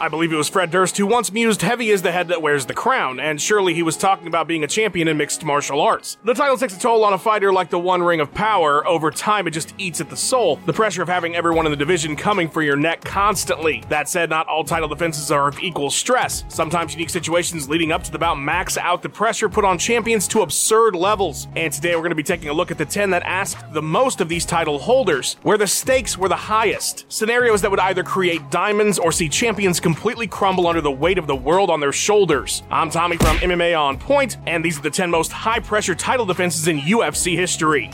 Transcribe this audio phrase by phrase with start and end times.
[0.00, 2.66] I believe it was Fred Durst who once mused, Heavy is the head that wears
[2.66, 6.18] the crown, and surely he was talking about being a champion in mixed martial arts.
[6.24, 8.84] The title takes a toll on a fighter like the One Ring of Power.
[8.88, 10.56] Over time, it just eats at the soul.
[10.66, 13.84] The pressure of having everyone in the division coming for your neck constantly.
[13.88, 16.44] That said, not all title defenses are of equal stress.
[16.48, 20.26] Sometimes unique situations leading up to the bout max out the pressure put on champions
[20.28, 21.46] to absurd levels.
[21.54, 23.82] And today we're going to be taking a look at the 10 that asked the
[23.82, 27.06] most of these title holders, where the stakes were the highest.
[27.08, 31.26] Scenarios that would either create diamonds or see champions completely crumble under the weight of
[31.26, 32.62] the world on their shoulders.
[32.70, 36.24] I'm Tommy from MMA On Point, and these are the 10 most high pressure title
[36.24, 37.90] defenses in UFC history.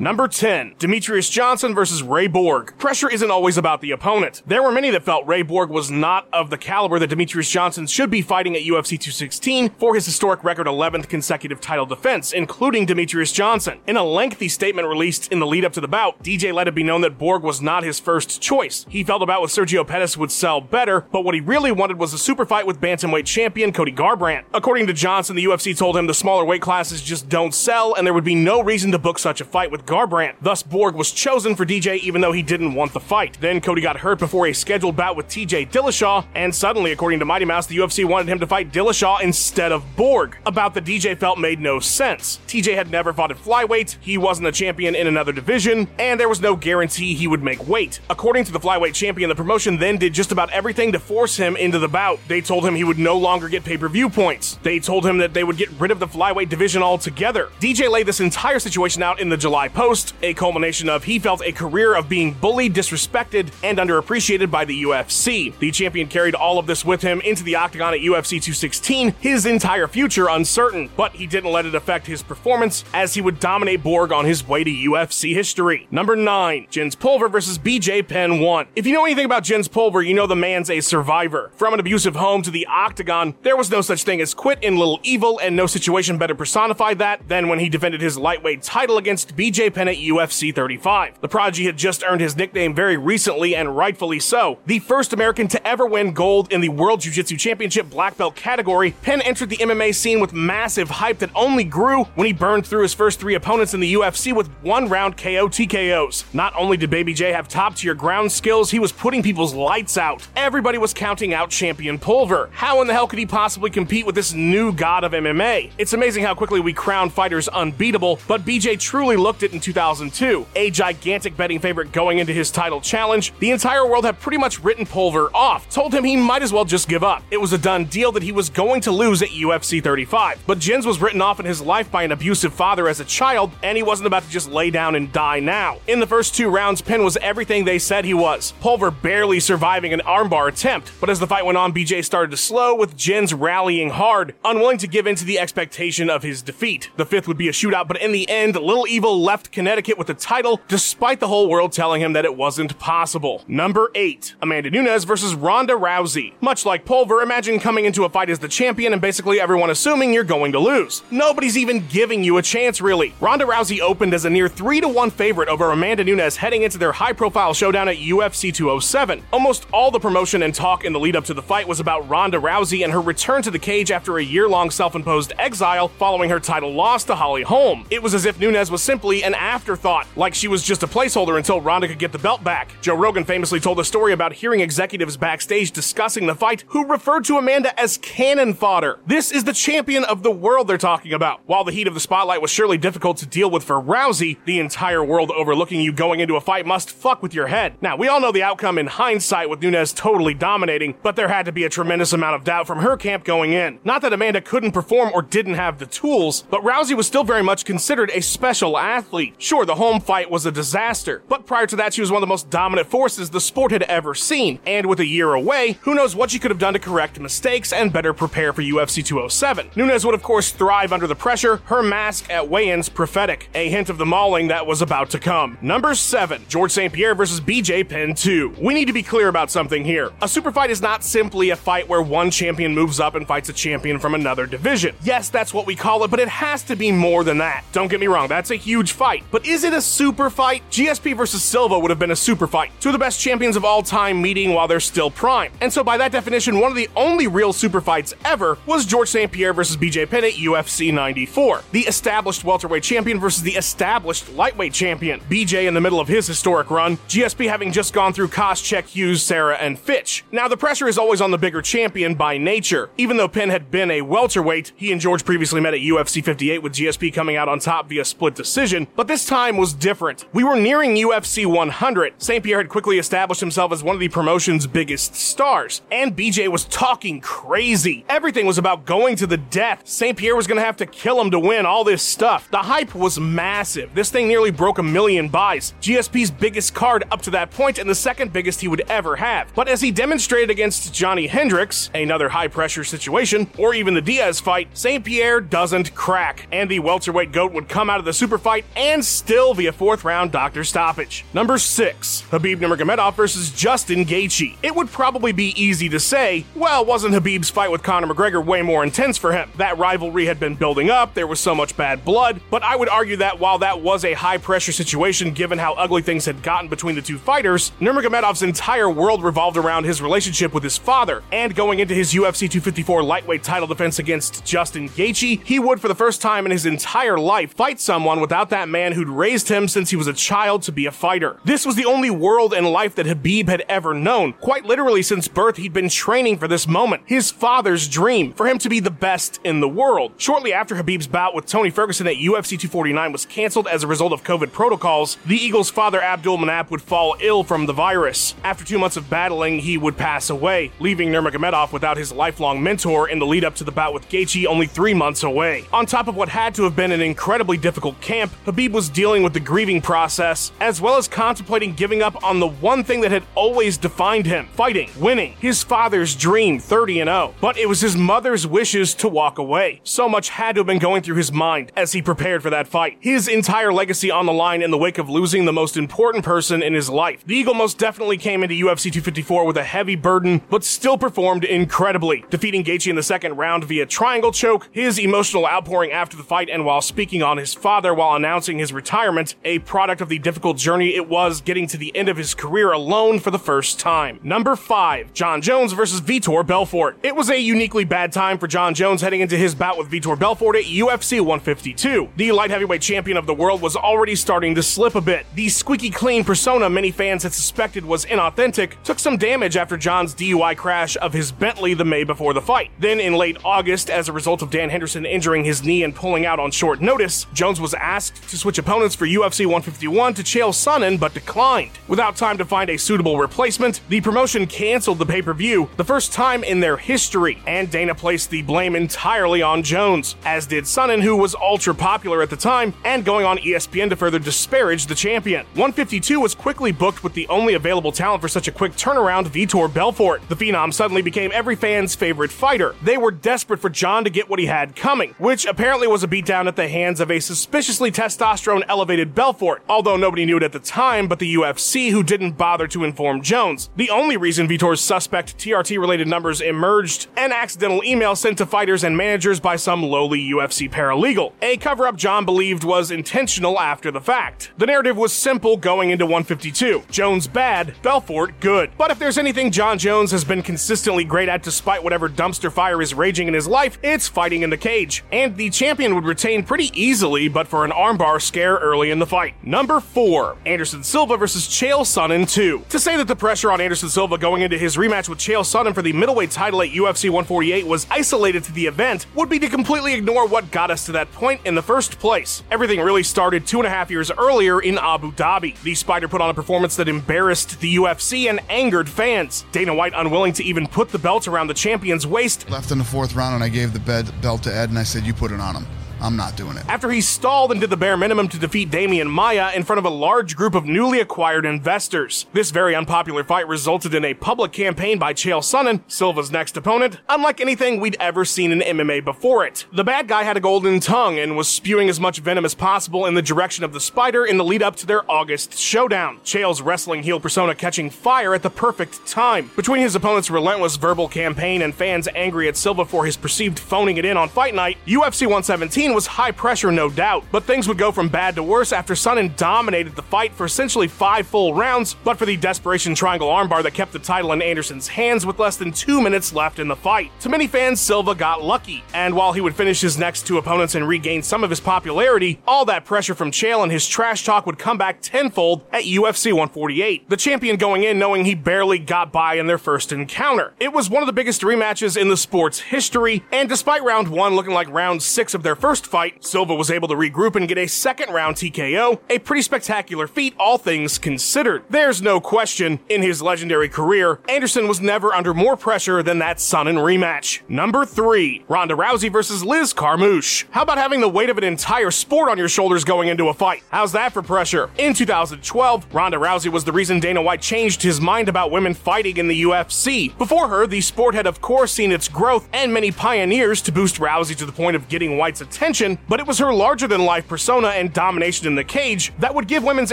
[0.00, 2.72] Number 10, Demetrious Johnson versus Ray Borg.
[2.78, 4.42] Pressure isn't always about the opponent.
[4.46, 7.88] There were many that felt Ray Borg was not of the caliber that Demetrious Johnson
[7.88, 12.86] should be fighting at UFC 216 for his historic record 11th consecutive title defense, including
[12.86, 13.80] Demetrious Johnson.
[13.88, 16.76] In a lengthy statement released in the lead up to the bout, DJ let it
[16.76, 18.86] be known that Borg was not his first choice.
[18.88, 21.98] He felt a bout with Sergio Pettis would sell better, but what he really wanted
[21.98, 24.44] was a super fight with bantamweight champion Cody Garbrandt.
[24.54, 28.06] According to Johnson, the UFC told him the smaller weight classes just don't sell, and
[28.06, 30.34] there would be no reason to book such a fight with Garbrandt.
[30.42, 33.38] Thus, Borg was chosen for DJ even though he didn't want the fight.
[33.40, 37.24] Then Cody got hurt before a scheduled bout with TJ Dillashaw, and suddenly, according to
[37.24, 40.36] Mighty Mouse, the UFC wanted him to fight Dillashaw instead of Borg.
[40.44, 42.38] About the DJ felt made no sense.
[42.46, 46.28] TJ had never fought at flyweight, he wasn't a champion in another division, and there
[46.28, 48.00] was no guarantee he would make weight.
[48.10, 51.56] According to the flyweight champion, the promotion then did just about everything to force him
[51.56, 52.20] into the bout.
[52.28, 54.58] They told him he would no longer get pay-per-view points.
[54.62, 57.48] They told him that they would get rid of the flyweight division altogether.
[57.58, 61.40] DJ laid this entire situation out in the July Post, a culmination of he felt
[61.40, 65.56] a career of being bullied, disrespected, and underappreciated by the UFC.
[65.60, 69.46] The champion carried all of this with him into the octagon at UFC 216, his
[69.46, 73.84] entire future uncertain, but he didn't let it affect his performance as he would dominate
[73.84, 75.86] Borg on his way to UFC history.
[75.92, 78.66] Number 9, Jens Pulver versus BJ Penn 1.
[78.74, 81.52] If you know anything about Jens Pulver, you know the man's a survivor.
[81.54, 84.76] From an abusive home to the octagon, there was no such thing as quit in
[84.76, 88.98] Little Evil, and no situation better personified that than when he defended his lightweight title
[88.98, 91.20] against BJ Penn at UFC 35.
[91.20, 94.58] The prodigy had just earned his nickname very recently, and rightfully so.
[94.66, 98.34] The first American to ever win gold in the World Jiu Jitsu Championship black belt
[98.34, 102.66] category, Penn entered the MMA scene with massive hype that only grew when he burned
[102.66, 106.32] through his first three opponents in the UFC with one round KO TKOs.
[106.34, 109.96] Not only did Baby J have top tier ground skills, he was putting people's lights
[109.96, 110.26] out.
[110.36, 112.50] Everybody was counting out champion Pulver.
[112.52, 115.72] How in the hell could he possibly compete with this new god of MMA?
[115.78, 120.46] It's amazing how quickly we crown fighters unbeatable, but BJ truly looked it in 2002.
[120.54, 124.62] A gigantic betting favorite going into his title challenge, the entire world had pretty much
[124.62, 127.24] written Pulver off, told him he might as well just give up.
[127.32, 130.44] It was a done deal that he was going to lose at UFC 35.
[130.46, 133.50] But Jens was written off in his life by an abusive father as a child,
[133.62, 135.78] and he wasn't about to just lay down and die now.
[135.88, 138.52] In the first two rounds, Penn was everything they said he was.
[138.60, 142.36] Pulver barely surviving an armbar attempt, but as the fight went on, BJ started to
[142.36, 146.90] slow, with Jens rallying hard, unwilling to give in to the expectation of his defeat.
[146.96, 150.06] The fifth would be a shootout, but in the end, Little Evil left Connecticut with
[150.06, 153.44] the title, despite the whole world telling him that it wasn't possible.
[153.48, 154.34] Number 8.
[154.42, 156.34] Amanda Nunes versus Ronda Rousey.
[156.40, 160.12] Much like Pulver, imagine coming into a fight as the champion and basically everyone assuming
[160.12, 161.02] you're going to lose.
[161.10, 163.14] Nobody's even giving you a chance, really.
[163.20, 166.78] Ronda Rousey opened as a near 3 to 1 favorite over Amanda Nunes heading into
[166.78, 169.22] their high profile showdown at UFC 207.
[169.32, 172.08] Almost all the promotion and talk in the lead up to the fight was about
[172.08, 175.88] Ronda Rousey and her return to the cage after a year long self imposed exile
[175.88, 177.86] following her title loss to Holly Holm.
[177.90, 181.36] It was as if Nunes was simply an afterthought, like she was just a placeholder
[181.36, 182.72] until Ronda could get the belt back.
[182.80, 187.24] Joe Rogan famously told a story about hearing executives backstage discussing the fight who referred
[187.26, 189.00] to Amanda as cannon fodder.
[189.06, 191.42] This is the champion of the world they're talking about.
[191.44, 194.60] While the heat of the spotlight was surely difficult to deal with for Rousey, the
[194.60, 197.74] entire world overlooking you going into a fight must fuck with your head.
[197.82, 201.44] Now, we all know the outcome in hindsight with Nunes totally dominating, but there had
[201.44, 203.78] to be a tremendous amount of doubt from her camp going in.
[203.84, 207.42] Not that Amanda couldn't perform or didn't have the tools, but Rousey was still very
[207.42, 209.17] much considered a special athlete.
[209.38, 212.26] Sure, the Holm fight was a disaster, but prior to that, she was one of
[212.26, 214.58] the most dominant forces the sport had ever seen.
[214.66, 217.72] And with a year away, who knows what she could have done to correct mistakes
[217.72, 219.70] and better prepare for UFC 207.
[219.74, 223.68] Nunes would, of course, thrive under the pressure, her mask at weigh ins prophetic, a
[223.68, 225.58] hint of the mauling that was about to come.
[225.60, 226.92] Number 7, George St.
[226.92, 228.54] Pierre versus BJ Penn 2.
[228.60, 230.12] We need to be clear about something here.
[230.22, 233.48] A super fight is not simply a fight where one champion moves up and fights
[233.48, 234.94] a champion from another division.
[235.02, 237.64] Yes, that's what we call it, but it has to be more than that.
[237.72, 239.24] Don't get me wrong, that's a huge fight fight.
[239.30, 240.62] But is it a super fight?
[240.70, 242.70] GSP versus Silva would have been a super fight.
[242.78, 245.50] Two of the best champions of all time meeting while they're still prime.
[245.62, 249.08] And so, by that definition, one of the only real super fights ever was George
[249.08, 249.32] St.
[249.32, 251.62] Pierre versus BJ Penn at UFC 94.
[251.72, 255.20] The established welterweight champion versus the established lightweight champion.
[255.20, 259.22] BJ in the middle of his historic run, GSP having just gone through Koscheck, Hughes,
[259.22, 260.22] Serra, and Fitch.
[260.32, 262.90] Now, the pressure is always on the bigger champion by nature.
[262.98, 266.62] Even though Penn had been a welterweight, he and George previously met at UFC 58
[266.62, 270.24] with GSP coming out on top via split decision, but this time was different.
[270.32, 272.14] We were nearing UFC 100.
[272.20, 272.42] St.
[272.42, 276.64] Pierre had quickly established himself as one of the promotion's biggest stars, and BJ was
[276.64, 278.04] talking crazy.
[278.08, 279.82] Everything was about going to the death.
[279.86, 280.18] St.
[280.18, 282.50] Pierre was going to have to kill him to win all this stuff.
[282.50, 283.94] The hype was massive.
[283.94, 285.74] This thing nearly broke a million buys.
[285.80, 289.54] GSP's biggest card up to that point and the second biggest he would ever have.
[289.54, 294.40] But as he demonstrated against Johnny Hendricks, another high pressure situation, or even the Diaz
[294.40, 295.04] fight, St.
[295.04, 298.87] Pierre doesn't crack, and the welterweight goat would come out of the super fight and
[299.02, 301.24] still via fourth round doctor stoppage.
[301.34, 302.24] Number 6.
[302.30, 304.56] Khabib Nurmagomedov versus Justin Gaethje.
[304.62, 308.62] It would probably be easy to say, well, wasn't Khabib's fight with Conor McGregor way
[308.62, 309.50] more intense for him?
[309.56, 312.88] That rivalry had been building up, there was so much bad blood, but I would
[312.88, 316.68] argue that while that was a high pressure situation given how ugly things had gotten
[316.68, 321.54] between the two fighters, Nurmagomedov's entire world revolved around his relationship with his father, and
[321.54, 325.94] going into his UFC 254 lightweight title defense against Justin Gaethje, he would for the
[325.94, 329.90] first time in his entire life fight someone without that man who'd raised him since
[329.90, 331.38] he was a child to be a fighter.
[331.44, 334.32] This was the only world and life that Khabib had ever known.
[334.34, 337.02] Quite literally since birth, he'd been training for this moment.
[337.06, 340.12] His father's dream, for him to be the best in the world.
[340.16, 344.12] Shortly after Khabib's bout with Tony Ferguson at UFC 249 was canceled as a result
[344.12, 348.34] of COVID protocols, the Eagles' father Abdul Manap would fall ill from the virus.
[348.44, 353.08] After two months of battling, he would pass away, leaving Nurmagomedov without his lifelong mentor
[353.08, 355.66] in the lead up to the bout with Gaethje only three months away.
[355.72, 358.32] On top of what had to have been an incredibly difficult camp,
[358.68, 362.84] Was dealing with the grieving process, as well as contemplating giving up on the one
[362.84, 367.34] thing that had always defined him fighting, winning, his father's dream 30 and 0.
[367.40, 369.80] But it was his mother's wishes to walk away.
[369.84, 372.68] So much had to have been going through his mind as he prepared for that
[372.68, 372.98] fight.
[373.00, 376.62] His entire legacy on the line in the wake of losing the most important person
[376.62, 377.24] in his life.
[377.24, 381.44] The Eagle most definitely came into UFC 254 with a heavy burden, but still performed
[381.44, 386.22] incredibly, defeating Gaethje in the second round via triangle choke, his emotional outpouring after the
[386.22, 390.18] fight, and while speaking on his father while announcing his retirement, a product of the
[390.18, 393.78] difficult journey it was getting to the end of his career alone for the first
[393.78, 394.18] time.
[394.22, 396.98] Number 5, Jon Jones versus Vitor Belfort.
[397.02, 400.18] It was a uniquely bad time for Jon Jones heading into his bout with Vitor
[400.18, 402.10] Belfort at UFC 152.
[402.16, 405.26] The light heavyweight champion of the world was already starting to slip a bit.
[405.34, 410.14] The squeaky clean persona many fans had suspected was inauthentic took some damage after Jon's
[410.14, 412.70] DUI crash of his Bentley the May before the fight.
[412.78, 416.24] Then in late August, as a result of Dan Henderson injuring his knee and pulling
[416.24, 420.48] out on short notice, Jones was asked to switch opponents for UFC 151 to Chael
[420.48, 421.72] Sonnen but declined.
[421.86, 426.42] Without time to find a suitable replacement, the promotion canceled the pay-per-view, the first time
[426.42, 431.16] in their history, and Dana placed the blame entirely on Jones, as did Sonnen, who
[431.16, 435.44] was ultra popular at the time, and going on ESPN to further disparage the champion.
[435.54, 439.72] 152 was quickly booked with the only available talent for such a quick turnaround, Vitor
[439.72, 440.22] Belfort.
[440.28, 442.76] The Phenom suddenly became every fan's favorite fighter.
[442.82, 446.08] They were desperate for Jon to get what he had coming, which apparently was a
[446.08, 450.52] beatdown at the hands of a suspiciously testosterone elevated Belfort, although nobody knew it at
[450.52, 453.70] the time but the UFC, who didn't bother to inform Jones.
[453.76, 458.84] The only reason Vitor's suspect TRT related numbers emerged an accidental email sent to fighters
[458.84, 461.32] and managers by some lowly UFC paralegal.
[461.40, 464.52] A cover up Jon believed was intentional after the fact.
[464.58, 468.70] The narrative was simple going into 152 Jones bad, Belfort good.
[468.76, 472.82] But if there's anything Jon Jones has been consistently great at despite whatever dumpster fire
[472.82, 475.02] is raging in his life, it's fighting in the cage.
[475.12, 479.06] And the champion would retain pretty easily, but for an armbar scare early in the
[479.06, 479.34] fight.
[479.42, 482.64] Number 4 Anderson Silva versus Chael Sonnen 2.
[482.68, 485.74] To say that the pressure on Anderson Silva going into his rematch with Chael Sonnen
[485.74, 489.48] for the middleweight title at UFC 148 was isolated to the event would be to
[489.48, 492.42] completely ignore what got us to that point in the first place.
[492.50, 495.60] Everything really started two and a half years earlier in Abu Dhabi.
[495.62, 499.44] The Spider put on a performance that embarrassed the UFC and angered fans.
[499.52, 502.48] Dana White unwilling to even put the belt around the champion's waist.
[502.50, 505.04] Left in the fourth round, and I gave the belt to Ed, and I said,
[505.04, 505.66] "You put it on him."
[506.00, 506.66] I'm not doing it.
[506.68, 509.84] After he stalled and did the bare minimum to defeat Demian Maia in front of
[509.84, 512.26] a large group of newly acquired investors.
[512.32, 517.00] This very unpopular fight resulted in a public campaign by Chael Sonnen, Silva's next opponent,
[517.08, 519.66] unlike anything we'd ever seen in MMA before it.
[519.72, 523.06] The bad guy had a golden tongue and was spewing as much venom as possible
[523.06, 526.18] in the direction of the spider in the lead up to their August showdown.
[526.24, 529.50] Chael's wrestling heel persona catching fire at the perfect time.
[529.56, 533.96] Between his opponent's relentless verbal campaign and fans angry at Silva for his perceived phoning
[533.96, 537.66] it in on fight night, UFC 117 2016 was high pressure, no doubt, but things
[537.66, 541.54] would go from bad to worse after Sonnen dominated the fight for essentially five full
[541.54, 545.38] rounds, but for the desperation triangle armbar that kept the title in Anderson's hands with
[545.38, 547.10] less than two minutes left in the fight.
[547.20, 550.74] To many fans, Silva got lucky, and while he would finish his next two opponents
[550.74, 554.46] and regain some of his popularity, all that pressure from Chael and his trash talk
[554.46, 557.08] would come back tenfold at UFC 148.
[557.08, 560.52] The champion going in knowing he barely got by in their first encounter.
[560.60, 564.34] It was one of the biggest rematches in the sport's history, and despite round one
[564.34, 567.58] looking like round six of their first fight, Silva was able to regroup and get
[567.58, 571.64] a second round TKO, a pretty spectacular feat, all things considered.
[571.70, 576.38] There's no question, in his legendary career, Anderson was never under more pressure than that
[576.38, 577.40] Sonnen rematch.
[577.48, 580.44] Number three, Ronda Rousey versus Liz Carmouche.
[580.50, 583.34] How about having the weight of an entire sport on your shoulders going into a
[583.34, 583.62] fight?
[583.70, 584.70] How's that for pressure?
[584.78, 589.16] In 2012, Ronda Rousey was the reason Dana White changed his mind about women fighting
[589.16, 590.16] in the UFC.
[590.18, 593.96] Before her, the sport had of course seen its growth and many pioneers to boost
[593.96, 595.67] Rousey to the point of getting White's attention,
[596.08, 599.46] but it was her larger than life persona and domination in the cage that would
[599.46, 599.92] give women's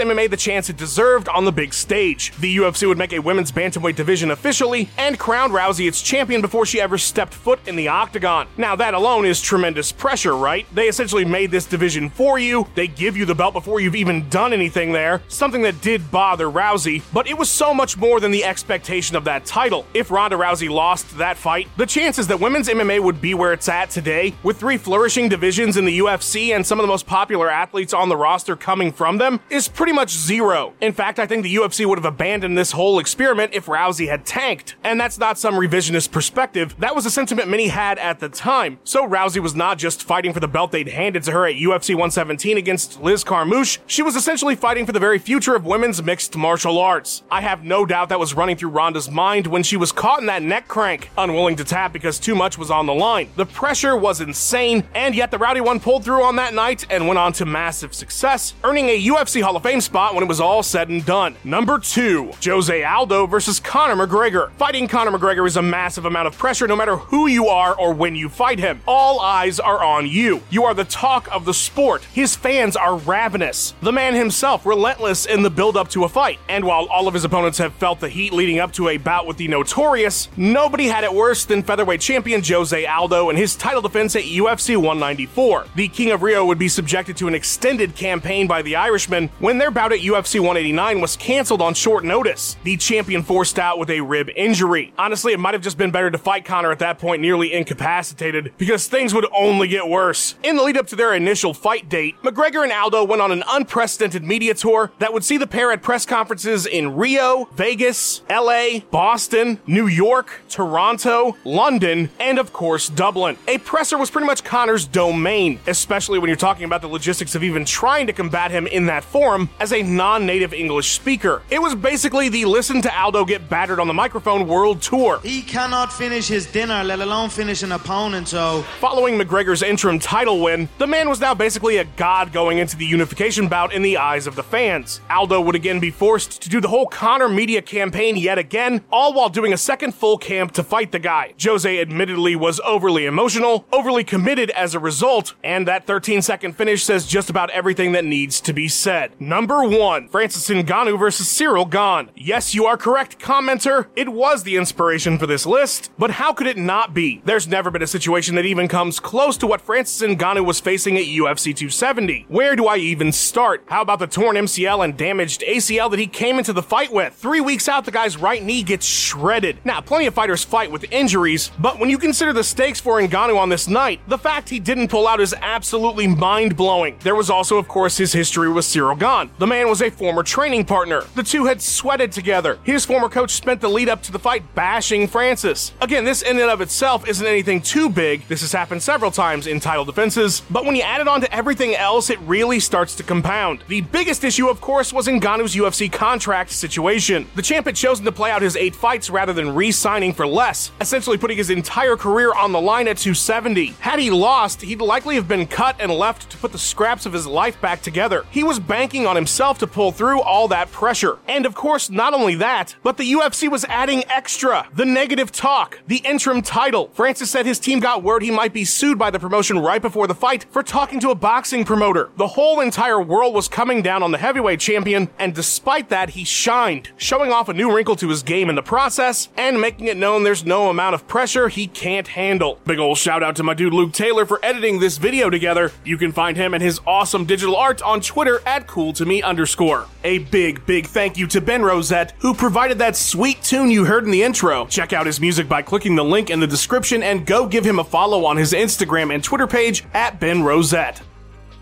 [0.00, 2.32] MMA the chance it deserved on the big stage.
[2.40, 6.64] The UFC would make a women's bantamweight division officially and crown Rousey its champion before
[6.64, 8.48] she ever stepped foot in the octagon.
[8.56, 10.66] Now that alone is tremendous pressure, right?
[10.74, 12.66] They essentially made this division for you.
[12.74, 16.46] They give you the belt before you've even done anything there, something that did bother
[16.46, 19.84] Rousey, but it was so much more than the expectation of that title.
[19.92, 23.68] If Ronda Rousey lost that fight, the chances that women's MMA would be where it's
[23.68, 27.50] at today, with three flourishing divisions in the UFC and some of the most popular
[27.50, 30.74] athletes on the roster coming from them, is pretty much zero.
[30.80, 34.26] In fact, I think the UFC would have abandoned this whole experiment if Rousey had
[34.26, 34.76] tanked.
[34.84, 38.78] And that's not some revisionist perspective, that was a sentiment many had at the time.
[38.84, 41.90] So Rousey was not just fighting for the belt they'd handed to her at UFC
[41.90, 46.36] 117 against Liz Carmouche, she was essentially fighting for the very future of women's mixed
[46.36, 47.22] martial arts.
[47.30, 50.26] I have no doubt that was running through Ronda's mind when she was caught in
[50.26, 53.30] that neck crank, unwilling to tap because too much was on the line.
[53.36, 57.06] The pressure was insane, and yet the Rowdy one pulled through on that night and
[57.06, 60.40] went on to massive success, earning a UFC Hall of Fame spot when it was
[60.40, 61.36] all said and done.
[61.44, 64.50] Number two, Jose Aldo versus Conor McGregor.
[64.54, 67.94] Fighting Conor McGregor is a massive amount of pressure no matter who you are or
[67.94, 68.80] when you fight him.
[68.88, 70.42] All eyes are on you.
[70.50, 72.02] You are the talk of the sport.
[72.12, 73.72] His fans are ravenous.
[73.82, 76.40] The man himself relentless in the build up to a fight.
[76.48, 79.28] And while all of his opponents have felt the heat leading up to a bout
[79.28, 83.82] with the notorious, nobody had it worse than featherweight champion Jose Aldo and his title
[83.82, 85.35] defense at UFC 194.
[85.36, 89.58] The King of Rio would be subjected to an extended campaign by the Irishman when
[89.58, 92.56] their bout at UFC 189 was canceled on short notice.
[92.64, 94.94] The champion forced out with a rib injury.
[94.96, 98.54] Honestly, it might have just been better to fight Conor at that point nearly incapacitated
[98.56, 100.36] because things would only get worse.
[100.42, 103.44] In the lead up to their initial fight date, McGregor and Aldo went on an
[103.46, 108.78] unprecedented media tour that would see the pair at press conferences in Rio, Vegas, LA,
[108.90, 113.36] Boston, New York, Toronto, London, and of course Dublin.
[113.46, 117.42] A presser was pretty much Conor's domain, especially when you're talking about the logistics of
[117.42, 121.42] even trying to combat him in that form as a non-native English speaker.
[121.50, 125.18] It was basically the listen to Aldo get battered on the microphone world tour.
[125.24, 128.62] He cannot finish his dinner, let alone finish an opponent, so.
[128.78, 132.86] Following McGregor's interim title win, the man was now basically a god going into the
[132.86, 135.00] unification bout in the eyes of the fans.
[135.10, 139.12] Aldo would again be forced to do the whole Conor media campaign yet again, all
[139.12, 141.34] while doing a second full camp to fight the guy.
[141.42, 146.84] Jose admittedly was overly emotional, overly committed as a result, and that 13 second finish
[146.84, 149.12] says just about everything that needs to be said.
[149.20, 152.10] Number one, Francis Ngannou versus Cyril Gane.
[152.14, 153.86] Yes, you are correct, commenter.
[153.96, 157.22] It was the inspiration for this list, but how could it not be?
[157.24, 160.96] There's never been a situation that even comes close to what Francis Ngannou was facing
[160.96, 162.26] at UFC 270.
[162.28, 163.64] Where do I even start?
[163.66, 167.14] How about the torn MCL and damaged ACL that he came into the fight with?
[167.14, 169.58] Three weeks out, the guy's right knee gets shredded.
[169.64, 173.38] Now, plenty of fighters fight with injuries, but when you consider the stakes for Ngannou
[173.38, 176.96] on this night, the fact he didn't pull is absolutely mind blowing.
[177.02, 179.30] There was also, of course, his history with Cyril Gane.
[179.38, 181.04] The man was a former training partner.
[181.14, 182.58] The two had sweated together.
[182.64, 185.72] His former coach spent the lead up to the fight bashing Francis.
[185.80, 188.26] Again, this in and of itself isn't anything too big.
[188.26, 191.32] This has happened several times in title defenses, but when you add it on to
[191.32, 193.62] everything else, it really starts to compound.
[193.68, 197.28] The biggest issue, of course, was Ngannou's UFC contract situation.
[197.36, 200.26] The champ had chosen to play out his eight fights rather than re signing for
[200.26, 203.66] less, essentially putting his entire career on the line at 270.
[203.78, 207.12] Had he lost, he'd likely have been cut and left to put the scraps of
[207.12, 208.24] his life back together.
[208.30, 211.18] He was banking on himself to pull through all that pressure.
[211.28, 215.78] And of course, not only that, but the UFC was adding extra the negative talk,
[215.86, 216.90] the interim title.
[216.94, 220.06] Francis said his team got word he might be sued by the promotion right before
[220.06, 222.10] the fight for talking to a boxing promoter.
[222.16, 226.24] The whole entire world was coming down on the heavyweight champion, and despite that, he
[226.24, 229.96] shined, showing off a new wrinkle to his game in the process and making it
[229.96, 232.58] known there's no amount of pressure he can't handle.
[232.64, 235.72] Big ol' shout out to my dude Luke Taylor for editing this this video together.
[235.84, 239.20] You can find him and his awesome digital art on Twitter at cool to me
[239.20, 239.88] underscore.
[240.04, 244.04] A big, big thank you to Ben Rosette, who provided that sweet tune you heard
[244.04, 244.64] in the intro.
[244.66, 247.80] Check out his music by clicking the link in the description and go give him
[247.80, 251.02] a follow on his Instagram and Twitter page at Ben Rosette.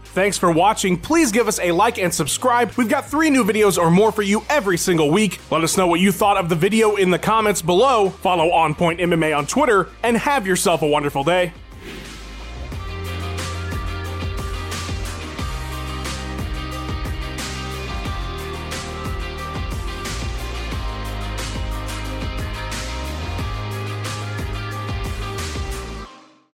[0.05, 0.99] Thanks for watching.
[0.99, 2.73] Please give us a like and subscribe.
[2.77, 5.41] We've got three new videos or more for you every single week.
[5.51, 8.11] Let us know what you thought of the video in the comments below.
[8.11, 11.55] Follow On Point MMA on Twitter and have yourself a wonderful day.